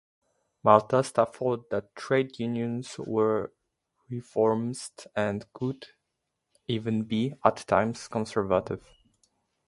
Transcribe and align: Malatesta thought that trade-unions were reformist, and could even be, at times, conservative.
Malatesta 0.65 1.27
thought 1.31 1.69
that 1.69 1.95
trade-unions 1.95 2.97
were 2.97 3.53
reformist, 4.09 5.05
and 5.15 5.45
could 5.53 5.89
even 6.67 7.03
be, 7.03 7.35
at 7.45 7.57
times, 7.67 8.07
conservative. 8.07 8.83